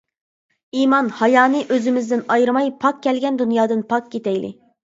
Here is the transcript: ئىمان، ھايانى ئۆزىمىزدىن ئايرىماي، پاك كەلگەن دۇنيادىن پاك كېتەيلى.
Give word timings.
ئىمان، 0.79 1.11
ھايانى 1.19 1.61
ئۆزىمىزدىن 1.75 2.23
ئايرىماي، 2.37 2.73
پاك 2.85 3.01
كەلگەن 3.07 3.41
دۇنيادىن 3.43 3.89
پاك 3.93 4.13
كېتەيلى. 4.17 4.53